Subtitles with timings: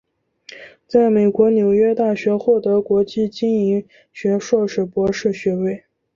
[0.87, 5.83] 在美国纽约大学获得国际经营学硕士博士学位。